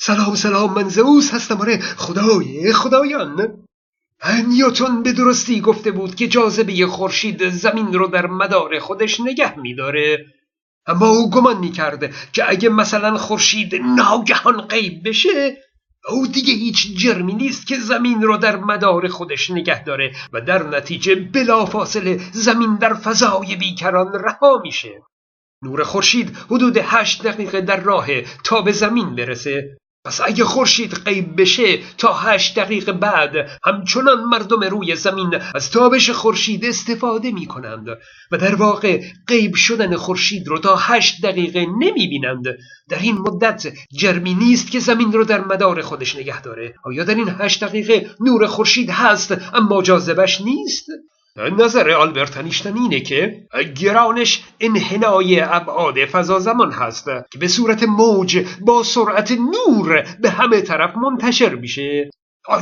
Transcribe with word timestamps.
سلام 0.00 0.34
سلام 0.34 0.74
من 0.74 0.88
زئوس 0.88 1.34
هستم. 1.34 1.60
آره 1.60 1.78
خدای 1.78 2.72
خدایان. 2.72 3.64
نیوتن 4.48 5.02
به 5.02 5.12
درستی 5.12 5.60
گفته 5.60 5.90
بود 5.90 6.14
که 6.14 6.28
جاذبه 6.28 6.86
خورشید 6.86 7.48
زمین 7.48 7.92
رو 7.92 8.06
در 8.06 8.26
مدار 8.26 8.78
خودش 8.78 9.20
نگه 9.20 9.58
میداره. 9.58 10.26
اما 10.86 11.08
او 11.08 11.30
گمان 11.30 11.58
می‌کرد 11.58 12.14
که 12.32 12.50
اگه 12.50 12.68
مثلا 12.68 13.16
خورشید 13.16 13.74
ناگهان 13.74 14.60
غیب 14.60 15.08
بشه 15.08 15.56
او 16.08 16.26
دیگه 16.26 16.54
هیچ 16.54 16.96
جرمی 16.96 17.34
نیست 17.34 17.66
که 17.66 17.78
زمین 17.78 18.22
رو 18.22 18.36
در 18.36 18.56
مدار 18.56 19.08
خودش 19.08 19.50
نگه 19.50 19.84
داره 19.84 20.12
و 20.32 20.40
در 20.40 20.62
نتیجه 20.62 21.14
بلافاصله 21.14 22.20
زمین 22.32 22.76
در 22.76 22.94
فضای 22.94 23.56
بیکران 23.56 24.12
رها 24.12 24.60
میشه. 24.62 25.02
نور 25.62 25.84
خورشید 25.84 26.36
حدود 26.36 26.76
هشت 26.76 27.22
دقیقه 27.22 27.60
در 27.60 27.80
راه 27.80 28.06
تا 28.44 28.60
به 28.60 28.72
زمین 28.72 29.14
برسه. 29.14 29.78
پس 30.08 30.20
اگه 30.24 30.44
خورشید 30.44 30.94
غیب 30.94 31.40
بشه 31.40 31.78
تا 31.98 32.12
هشت 32.12 32.58
دقیقه 32.58 32.92
بعد 32.92 33.32
همچنان 33.64 34.24
مردم 34.24 34.60
روی 34.60 34.96
زمین 34.96 35.34
از 35.54 35.70
تابش 35.70 36.10
خورشید 36.10 36.64
استفاده 36.64 37.30
می 37.30 37.46
کنند 37.46 37.86
و 38.30 38.38
در 38.38 38.54
واقع 38.54 39.02
غیب 39.26 39.54
شدن 39.54 39.96
خورشید 39.96 40.48
رو 40.48 40.58
تا 40.58 40.76
هشت 40.76 41.22
دقیقه 41.22 41.66
نمی 41.78 42.08
بینند 42.08 42.44
در 42.88 42.98
این 42.98 43.18
مدت 43.18 43.72
جرمی 43.98 44.34
نیست 44.34 44.70
که 44.70 44.78
زمین 44.78 45.12
رو 45.12 45.24
در 45.24 45.44
مدار 45.44 45.82
خودش 45.82 46.16
نگه 46.16 46.42
داره. 46.42 46.74
آیا 46.84 47.04
در 47.04 47.14
این 47.14 47.34
هشت 47.38 47.64
دقیقه 47.64 48.10
نور 48.20 48.46
خورشید 48.46 48.90
هست 48.90 49.54
اما 49.54 49.82
جاذبش 49.82 50.40
نیست؟ 50.40 50.86
نظر 51.38 51.90
آلبرت 51.90 52.36
انیشتین 52.36 52.78
اینه 52.78 53.00
که 53.00 53.46
گرانش 53.76 54.42
انحنای 54.60 55.40
ابعاد 55.40 56.04
فضا 56.04 56.38
زمان 56.38 56.72
هست 56.72 57.04
که 57.04 57.38
به 57.38 57.48
صورت 57.48 57.82
موج 57.82 58.46
با 58.60 58.82
سرعت 58.82 59.32
نور 59.32 60.06
به 60.20 60.30
همه 60.30 60.60
طرف 60.60 60.96
منتشر 60.96 61.54
میشه. 61.54 62.10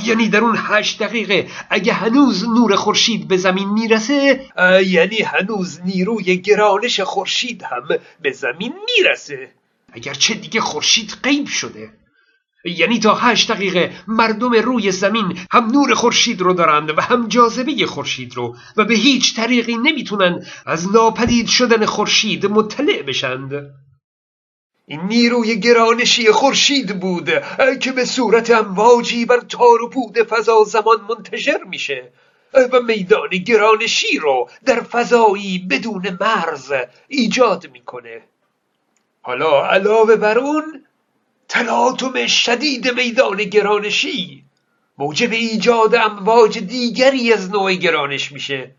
یعنی 0.04 0.28
در 0.28 0.40
اون 0.40 0.54
هشت 0.58 1.02
دقیقه 1.02 1.46
اگه 1.70 1.92
هنوز 1.92 2.48
نور 2.48 2.76
خورشید 2.76 3.28
به 3.28 3.36
زمین 3.36 3.68
می‌رسه 3.68 4.40
یعنی 4.86 5.22
هنوز 5.22 5.80
نیروی 5.84 6.36
گرانش 6.36 7.00
خورشید 7.00 7.62
هم 7.62 7.88
به 8.22 8.32
زمین 8.32 8.72
می‌رسه. 8.86 9.48
اگرچه 9.92 10.34
دیگه 10.34 10.60
خورشید 10.60 11.16
غیب 11.22 11.46
شده. 11.46 11.90
یعنی 12.70 12.98
تا 12.98 13.14
هشت 13.14 13.52
دقیقه 13.52 13.92
مردم 14.08 14.52
روی 14.52 14.92
زمین 14.92 15.38
هم 15.52 15.66
نور 15.66 15.94
خورشید 15.94 16.40
رو 16.40 16.52
دارند 16.52 16.98
و 16.98 17.00
هم 17.00 17.28
جاذبه 17.28 17.86
خورشید 17.86 18.34
رو 18.34 18.56
و 18.76 18.84
به 18.84 18.94
هیچ 18.94 19.36
طریقی 19.36 19.76
نمی‌تونن 19.76 20.46
از 20.66 20.92
ناپدید 20.92 21.46
شدن 21.46 21.84
خورشید 21.84 22.46
مطلع 22.46 23.02
بشند. 23.02 23.74
این 24.86 25.00
نیروی 25.00 25.60
گرانشی 25.60 26.32
خورشید 26.32 27.00
بود 27.00 27.30
که 27.80 27.92
به 27.92 28.04
صورت 28.04 28.50
امواجی 28.50 29.24
بر 29.24 29.40
تار 29.40 29.82
و 29.82 29.88
پود 29.88 30.22
فضا 30.22 30.64
زمان 30.64 30.96
منتشر 31.08 31.60
میشه. 31.68 32.12
و 32.72 32.80
میدان 32.80 33.28
گرانشی 33.28 34.18
رو 34.18 34.50
در 34.64 34.80
فضایی 34.80 35.58
بدون 35.70 36.18
مرز 36.20 36.72
ایجاد 37.08 37.70
می‌کنه. 37.72 38.22
حالا 39.22 39.66
علاوه 39.66 40.16
بر 40.16 40.38
اون 40.38 40.85
تلاطم 41.48 42.26
شدید 42.26 42.88
میدان 42.88 43.36
گرانشی. 43.36 44.44
موجب 44.98 45.32
ایجاد 45.32 45.94
امواج 45.94 46.58
دیگری 46.58 47.32
از 47.32 47.50
نوع 47.50 47.74
گرانش 47.74 48.32
میشه 48.32 48.70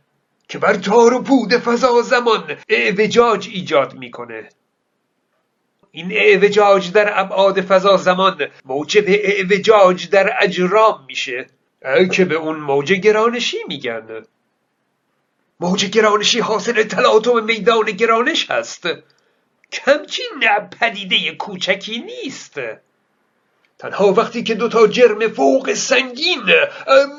که 0.47 0.57
بر 0.57 0.73
تار 0.73 1.13
و 1.13 1.21
پود 1.21 1.57
فضا 1.57 2.01
زمان 2.01 2.57
اعوجاج 2.69 3.49
ایجاد 3.53 3.93
می‌کنه. 3.93 4.49
این 5.91 6.11
اعوجاج 6.11 6.91
در 6.91 7.19
ابعاد 7.19 7.61
فضا 7.61 7.97
زمان 7.97 8.47
موجب 8.65 9.03
اعوجاج 9.07 10.09
در 10.09 10.33
اجرام 10.41 11.05
میشه. 11.07 11.47
که 12.11 12.25
به 12.25 12.35
اون 12.35 12.55
موج 12.55 12.93
گرانشی 12.93 13.57
میگن. 13.67 14.23
موج 15.59 15.85
گرانشی 15.85 16.39
حاصل 16.39 16.83
تلاطم 16.83 17.43
میدان 17.43 17.85
گرانش 17.85 18.51
هست. 18.51 18.87
کمچین 19.71 20.69
پدیده 20.79 21.35
کوچکی 21.35 21.99
نیست. 21.99 22.59
تنها 23.79 24.13
وقتی 24.13 24.43
که 24.43 24.55
دوتا 24.55 24.87
جرم 24.87 25.27
فوق 25.27 25.73
سنگین 25.73 26.43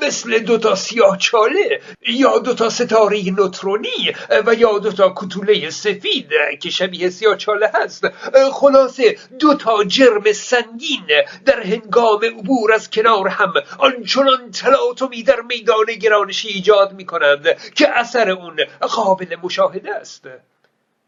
مثل 0.03 0.39
دوتا 0.39 0.75
سیاه 0.75 1.19
چاله 1.19 1.81
یا 2.09 2.39
دوتا 2.39 2.71
ستاره 2.71 3.31
نوترونی 3.31 4.15
و 4.47 4.55
یا 4.55 4.79
دوتا 4.79 5.15
کتوله 5.17 5.71
سفید 5.71 6.31
که 6.61 6.71
شبیه 6.71 7.11
سیاه 7.11 7.37
چاله 7.37 7.71
هست 7.75 8.09
خلاصه 8.53 9.17
دوتا 9.39 9.85
جرم 9.85 10.33
سنگین 10.33 11.07
در 11.47 11.63
هنگام 11.63 12.25
عبور 12.25 12.73
از 12.73 12.91
کنار 12.91 13.29
هم 13.29 13.53
آنچنان 13.79 14.51
تلاطمی 14.51 15.23
در 15.23 15.41
میدان 15.41 15.87
گرانشی 16.01 16.49
ایجاد 16.49 16.93
می 16.93 17.07
کنند 17.07 17.73
که 17.75 17.99
اثر 17.99 18.31
اون 18.31 18.57
قابل 18.81 19.37
مشاهده 19.43 19.95
است. 19.95 20.27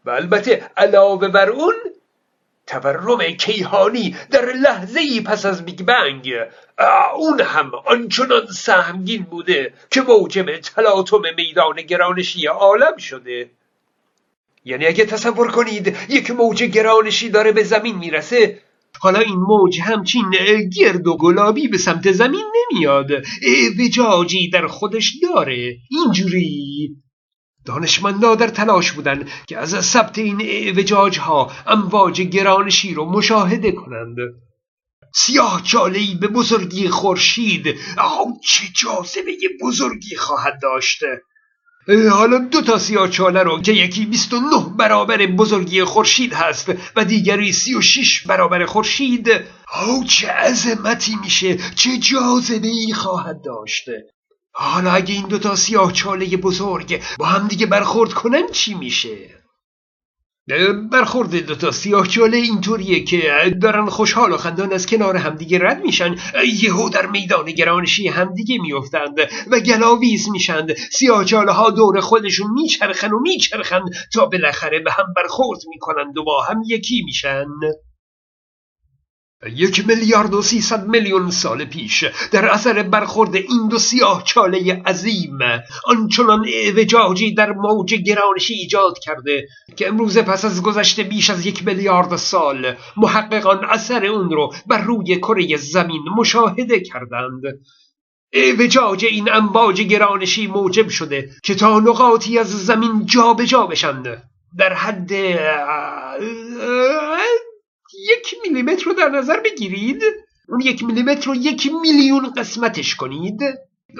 و 0.05 0.09
البته 0.09 0.71
علاوه 0.77 1.27
بر 1.27 1.49
اون 1.49 1.73
تورم 2.67 3.19
کیهانی 3.31 4.15
در 4.31 4.45
لحظه 4.53 4.99
ای 4.99 5.21
پس 5.21 5.45
از 5.45 5.65
بیگ 5.65 5.81
بنگ. 5.81 6.33
اون 7.15 7.41
هم 7.41 7.71
آنچنان 7.85 8.45
سهمگین 8.45 9.23
بوده 9.23 9.73
که 9.89 10.01
موجب 10.01 10.57
تلاطم 10.57 11.21
میدان 11.37 11.75
گرانشی 11.75 12.47
عالم 12.47 12.97
شده. 12.97 13.49
یعنی 14.65 14.85
اگه 14.85 15.05
تصور 15.05 15.51
کنید 15.51 15.97
یک 16.09 16.31
موج 16.31 16.63
گرانشی 16.63 17.29
داره 17.29 17.51
به 17.51 17.63
زمین 17.63 17.97
می‌رسه 17.97 18.59
حالا 18.99 19.19
این 19.19 19.35
موج 19.35 19.79
همچین 19.81 20.31
گرد 20.77 21.07
و 21.07 21.17
گلابی 21.17 21.67
به 21.67 21.77
سمت 21.77 22.11
زمین 22.11 22.45
نمیاد. 22.55 23.09
وجاجی 23.79 24.49
در 24.49 24.67
خودش 24.67 25.13
داره. 25.23 25.77
اینجوری. 25.89 26.95
دانشمندا 27.65 28.35
در 28.35 28.47
تلاش 28.47 28.91
بودند 28.91 29.29
که 29.47 29.57
از 29.57 29.85
ثبت 29.85 30.17
این 30.17 30.41
اعوجاج 30.41 31.19
ها 31.19 31.51
امواج 31.67 32.21
گرانشی 32.21 32.93
رو 32.93 33.05
مشاهده 33.05 33.71
کنند. 33.71 34.15
سیاه 35.13 35.61
چالهی 35.63 36.15
به 36.15 36.27
بزرگی 36.27 36.89
خورشید. 36.89 37.65
چه 38.43 38.63
جاذبه 38.75 39.31
بزرگی 39.61 40.15
خواهد 40.15 40.59
داشته 40.61 41.21
حالا 42.11 42.37
دو 42.37 42.61
تا 42.61 42.77
سیاه 42.77 43.09
چاله 43.09 43.43
رو 43.43 43.61
که 43.61 43.71
یکی 43.71 44.05
29 44.05 44.75
برابر 44.77 45.25
بزرگی 45.25 45.83
خورشید 45.83 46.33
هست 46.33 46.71
و 46.95 47.05
دیگری 47.05 47.51
36 47.51 48.27
برابر 48.27 48.65
خورشید. 48.65 49.29
او 49.87 50.03
چه 50.03 50.27
عظمتی 50.27 51.15
میشه. 51.23 51.57
چه 51.75 51.97
جاذبه 51.97 52.67
ای 52.67 52.93
خواهد 52.93 53.41
داشته 53.45 54.05
حالا 54.53 54.91
اگه 54.91 55.13
این 55.13 55.27
دوتا 55.27 55.55
سیاه 55.55 55.91
چاله 55.91 56.37
بزرگ 56.37 57.01
با 57.19 57.25
هم 57.25 57.47
دیگه 57.47 57.65
برخورد 57.65 58.13
کنن 58.13 58.47
چی 58.51 58.73
میشه؟ 58.73 59.41
برخورد 60.91 61.35
دوتا 61.35 61.71
سیاه 61.71 62.07
چاله 62.07 62.37
اینطوریه 62.37 63.03
که 63.03 63.53
دارن 63.61 63.89
خوشحال 63.89 64.31
و 64.31 64.37
خندان 64.37 64.73
از 64.73 64.85
کنار 64.85 65.17
همدیگه 65.17 65.59
رد 65.59 65.81
میشن. 65.83 66.15
یهو 66.63 66.89
در 66.89 67.05
میدان 67.05 67.45
گرانشی 67.45 68.07
همدیگه 68.07 68.57
میفتند 68.61 69.19
و 69.51 69.59
گلاویز 69.59 70.29
میشند. 70.29 70.73
سیاه 70.73 71.25
چاله 71.25 71.51
ها 71.51 71.69
دور 71.69 71.99
خودشون 71.99 72.51
میچرخن 72.51 73.11
و 73.11 73.19
میچرخن 73.19 73.81
تا 74.13 74.25
بالاخره 74.25 74.79
به 74.79 74.91
هم 74.91 75.05
برخورد 75.15 75.59
می‌کنند 75.69 76.17
و 76.17 76.23
با 76.23 76.43
هم 76.43 76.61
یکی 76.67 77.01
میشن. 77.05 77.45
یک 79.49 79.87
میلیارد 79.87 80.33
و 80.33 80.41
سیصد 80.41 80.87
میلیون 80.87 81.31
سال 81.31 81.65
پیش 81.65 82.05
در 82.31 82.45
اثر 82.45 82.83
برخورد 82.83 83.35
این 83.35 83.67
دو 83.69 83.79
سیاه 83.79 84.23
چاله 84.23 84.81
عظیم 84.85 85.39
آنچنان 85.85 86.45
اعوجاجی 86.53 87.33
در 87.33 87.51
موج 87.51 87.95
گرانشی 87.95 88.53
ایجاد 88.53 88.99
کرده 88.99 89.47
که 89.75 89.87
امروز 89.87 90.17
پس 90.17 90.45
از 90.45 90.61
گذشته 90.61 91.03
بیش 91.03 91.29
از 91.29 91.45
یک 91.45 91.67
میلیارد 91.67 92.15
سال 92.15 92.75
محققان 92.97 93.65
اثر 93.65 94.05
اون 94.05 94.29
رو 94.29 94.53
بر 94.67 94.81
روی 94.81 95.17
کره 95.17 95.57
زمین 95.57 96.03
مشاهده 96.17 96.79
کردند. 96.79 97.41
اعوجاج 98.33 99.05
این 99.05 99.31
امواج 99.31 99.81
گرانشی 99.81 100.47
موجب 100.47 100.89
شده 100.89 101.29
که 101.43 101.55
تا 101.55 101.79
نقاطی 101.79 102.39
از 102.39 102.65
زمین 102.65 103.05
جابجا 103.05 103.45
جا 103.45 103.67
بشند. 103.67 104.23
در 104.57 104.73
حد 104.73 105.11
یک 108.09 108.35
میلیمتر 108.43 108.83
رو 108.85 108.93
در 108.93 109.09
نظر 109.09 109.39
بگیرید. 109.39 110.03
اون 110.49 110.61
یک 110.61 110.83
میلیمتر 110.83 111.25
رو 111.25 111.35
یک 111.35 111.71
میلیون 111.81 112.33
قسمتش 112.37 112.95
کنید. 112.95 113.41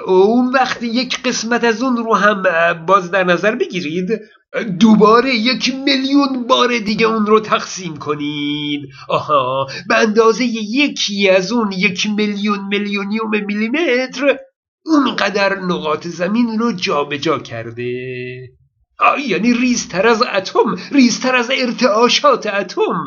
اون 0.06 0.48
وقت 0.48 0.82
یک 0.82 1.22
قسمت 1.22 1.64
از 1.64 1.82
اون 1.82 1.96
رو 1.96 2.14
هم 2.14 2.42
باز 2.86 3.10
در 3.10 3.24
نظر 3.24 3.54
بگیرید. 3.54 4.20
دوباره 4.80 5.34
یک 5.34 5.74
میلیون 5.74 6.46
بار 6.46 6.78
دیگه 6.78 7.06
اون 7.06 7.26
رو 7.26 7.40
تقسیم 7.40 7.96
کنید. 7.96 8.80
آها. 9.08 9.66
به 9.88 9.96
اندازه 9.96 10.44
یکی 10.44 11.28
از 11.28 11.52
اون 11.52 11.72
یک 11.72 12.06
میلیون 12.16 12.68
میلیونیوم 12.70 13.30
میلیمتر 13.46 14.38
اونقدر 14.86 15.58
نقاط 15.58 16.06
زمین 16.06 16.58
رو 16.58 16.72
جابجا 16.72 17.18
جا 17.18 17.38
کرده 17.38 17.92
یعنی 19.26 19.52
ریزتر 19.52 20.06
از 20.06 20.22
اتم 20.22 20.76
ریزتر 20.92 21.36
از 21.36 21.50
ارتعاشات 21.50 22.46
اتم. 22.46 23.04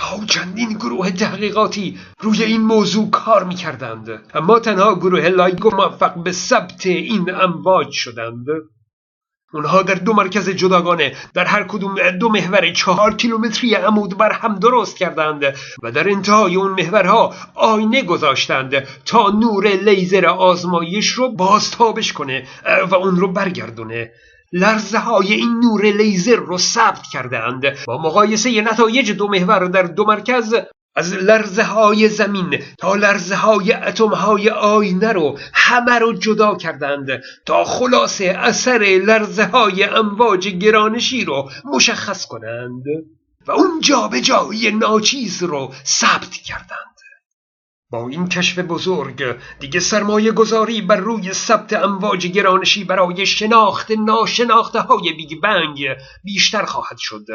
ها 0.00 0.24
چندین 0.26 0.72
گروه 0.72 1.10
تحقیقاتی 1.10 1.98
روی 2.20 2.44
این 2.44 2.60
موضوع 2.60 3.10
کار 3.10 3.44
می 3.44 3.54
کردند 3.54 4.22
اما 4.34 4.58
تنها 4.58 4.94
گروه 4.94 5.28
لایگو 5.28 5.70
موفق 5.76 6.22
به 6.22 6.32
ثبت 6.32 6.86
این 6.86 7.34
امواج 7.34 7.90
شدند. 7.90 8.46
اونها 9.52 9.82
در 9.82 9.94
دو 9.94 10.12
مرکز 10.12 10.50
جداگانه 10.50 11.16
در 11.34 11.44
هر 11.44 11.64
کدوم 11.64 12.10
دو 12.10 12.28
محور 12.28 12.72
چهار 12.72 13.14
کیلومتری 13.14 13.74
عمود 13.74 14.18
بر 14.18 14.32
هم 14.32 14.58
درست 14.58 14.96
کردند 14.96 15.44
و 15.82 15.92
در 15.92 16.08
انتهای 16.08 16.56
اون 16.56 16.70
محورها 16.70 17.34
آینه 17.54 18.02
گذاشتند 18.02 18.74
تا 19.04 19.30
نور 19.30 19.68
لیزر 19.68 20.26
آزمایش 20.26 21.08
رو 21.08 21.32
بازتابش 21.32 22.12
کنه 22.12 22.46
و 22.90 22.94
اون 22.94 23.16
رو 23.16 23.32
برگردونه. 23.32 24.12
لرزه 24.52 24.98
های 24.98 25.34
این 25.34 25.60
نور 25.60 25.82
لیزر 25.82 26.36
رو 26.36 26.58
ثبت 26.58 27.02
کردند 27.12 27.84
با 27.86 27.98
مقایسه 27.98 28.60
نتایج 28.60 29.12
دو 29.12 29.28
محور 29.28 29.64
در 29.64 29.82
دو 29.82 30.04
مرکز 30.04 30.54
از 30.96 31.14
لرزه 31.14 31.64
های 31.64 32.08
زمین 32.08 32.62
تا 32.78 32.94
لرزه 32.94 33.36
های 33.36 33.72
اتم 33.72 34.08
های 34.08 34.50
آینه 34.50 35.12
رو 35.12 35.38
همه 35.54 35.98
رو 35.98 36.12
جدا 36.12 36.54
کردند 36.54 37.08
تا 37.46 37.64
خلاصه 37.64 38.24
اثر 38.24 39.00
لرزه 39.06 39.44
های 39.44 39.84
امواج 39.84 40.48
گرانشی 40.48 41.24
رو 41.24 41.50
مشخص 41.64 42.26
کنند 42.26 42.84
و 43.46 43.52
اون 43.52 43.80
جابجایی 43.80 44.70
ناچیز 44.70 45.42
رو 45.42 45.72
ثبت 45.84 46.30
کردند 46.30 46.89
با 47.90 48.08
این 48.08 48.28
کشف 48.28 48.58
بزرگ 48.58 49.36
دیگه 49.60 49.80
سرمایه 49.80 50.32
گذاری 50.32 50.82
بر 50.82 50.96
روی 50.96 51.32
ثبت 51.32 51.72
امواج 51.72 52.26
گرانشی 52.26 52.84
برای 52.84 53.26
شناخت 53.26 53.90
ناشناخته 53.90 54.80
های 54.80 55.12
بیگ 55.12 55.40
بنگ 55.40 55.86
بیشتر 56.24 56.64
خواهد 56.64 56.98
شد. 56.98 57.26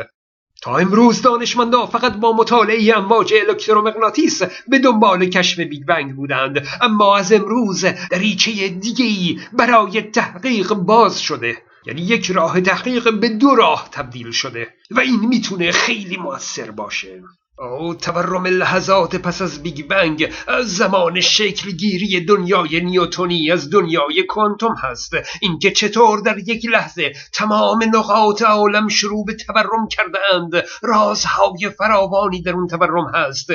تا 0.61 0.77
امروز 0.77 1.21
دانشمندا 1.21 1.85
فقط 1.85 2.13
با 2.13 2.33
مطالعه 2.33 2.97
امواج 2.97 3.33
الکترومغناطیس 3.33 4.41
به 4.67 4.79
دنبال 4.79 5.25
کشف 5.25 5.59
بیگ 5.59 5.85
بنگ 5.85 6.15
بودند 6.15 6.67
اما 6.81 7.17
از 7.17 7.31
امروز 7.31 7.85
دریچه 8.11 8.67
دیگری 8.67 9.39
برای 9.53 10.01
تحقیق 10.01 10.73
باز 10.73 11.21
شده. 11.21 11.57
یعنی 11.85 12.01
یک 12.01 12.31
راه 12.31 12.61
تحقیق 12.61 13.13
به 13.19 13.29
دو 13.29 13.55
راه 13.55 13.89
تبدیل 13.91 14.31
شده 14.31 14.73
و 14.91 14.99
این 14.99 15.19
می‌تونه 15.19 15.71
خیلی 15.71 16.17
موثر 16.17 16.71
باشه. 16.71 17.21
او 17.57 17.95
تورم 17.95 18.45
لحظات 18.47 19.15
پس 19.15 19.41
از 19.41 19.63
بیگ 19.63 19.87
بنگ 19.87 20.33
از 20.47 20.75
زمان 20.75 21.21
شکلگیری 21.21 22.25
دنیای 22.25 22.81
نیوتونی 22.81 23.51
از 23.51 23.69
دنیای 23.69 24.23
کوانتوم 24.29 24.75
هست. 24.83 25.13
اینکه 25.41 25.71
چطور 25.71 26.19
در 26.19 26.37
یک 26.37 26.65
لحظه 26.65 27.11
تمام 27.33 27.83
نقاط 27.93 28.41
عالم 28.41 28.87
شروع 28.87 29.25
به 29.25 29.33
تورم 29.33 29.87
کردند 29.89 30.63
رازهای 30.83 31.69
فراوانی 31.77 32.41
در 32.41 32.51
اون 32.51 32.67
تورم 32.67 33.11
هست. 33.15 33.47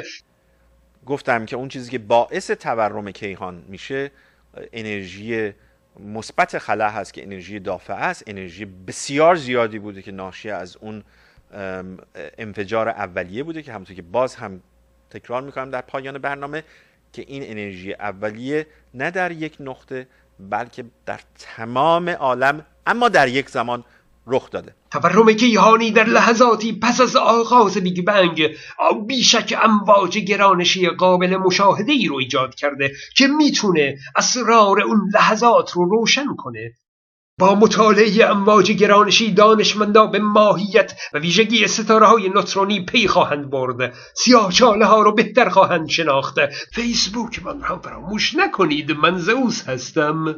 گفتم 1.07 1.47
که 1.47 1.57
اون 1.57 1.69
چیزی 1.69 1.91
که 1.91 1.99
باعث 1.99 2.51
تورم 2.51 3.11
کیهان 3.11 3.63
میشه 3.69 4.13
انرژی 4.73 5.53
مثبت 6.01 6.59
خلا 6.59 6.91
هست 6.91 7.15
که 7.15 7.23
انرژی 7.23 7.61
دافعه 7.61 7.97
است. 7.97 8.25
انرژی 8.27 8.65
بسیار 8.65 9.35
زیادی 9.35 9.79
بوده 9.79 10.03
که 10.03 10.13
ناشی 10.13 10.51
از 10.51 10.77
اون 10.77 11.05
انفجار 12.39 12.89
اولیه 12.89 13.43
بوده 13.43 13.63
که 13.63 13.73
همونطور 13.73 13.97
که 13.97 14.03
باز 14.03 14.35
هم 14.35 14.61
تکرار 15.11 15.43
می‌کنم 15.43 15.71
در 15.71 15.81
پایان 15.81 16.19
برنامه 16.19 16.65
که 17.13 17.25
این 17.29 17.43
انرژی 17.47 17.95
اولیه 17.95 18.67
نه 18.95 19.11
در 19.11 19.33
یک 19.33 19.57
نقطه 19.61 20.07
بلکه 20.51 20.85
در 21.07 21.21
تمام 21.39 22.09
عالم 22.09 22.67
اما 22.87 23.09
در 23.09 23.29
یک 23.29 23.49
زمان 23.51 23.85
رخ 24.27 24.51
داده. 24.51 24.75
تورم 24.91 25.33
کیهانی 25.33 25.91
در 25.91 26.05
لحظاتی 26.05 26.73
پس 26.73 27.01
از 27.01 27.17
آغاز 27.17 27.77
بیگ 27.79 28.05
بنگ 28.05 28.49
بیشک 29.07 29.59
امواج 29.63 30.19
گرانشی 30.19 30.89
قابل 30.89 31.37
مشاهده 31.37 31.93
ای 31.93 32.07
رو 32.07 32.17
ایجاد 32.17 32.55
کرده 32.55 32.93
که 33.17 33.27
می‌تونه 33.27 33.99
اسرار 34.17 34.81
اون 34.81 35.11
لحظات 35.15 35.71
رو 35.71 35.85
روشن 35.85 36.37
کنه. 36.37 36.73
با 37.41 37.55
مطالعه 37.55 38.27
امواج 38.27 38.73
گرانشی 38.73 39.33
دانشمندا 39.33 40.07
به 40.07 40.19
ماهیت 40.19 40.93
و 41.13 41.19
ویژگی 41.19 41.67
ستاره 41.67 42.07
های 42.07 42.29
نوترونی 42.29 42.85
پی 42.85 43.09
خواهند 43.09 43.51
برد. 43.51 43.95
سیاه 44.15 44.53
چاله 44.53 44.87
ها 44.87 45.01
رو 45.03 45.13
بهتر 45.15 45.49
خواهند 45.49 45.89
شناخت. 45.89 46.35
فیسبوک 46.75 47.43
من 47.43 47.61
هم 47.61 47.79
فراموش 47.79 48.35
نکنید. 48.35 48.93
من 48.93 49.19
زئوس 49.19 49.69
هستم. 49.69 50.37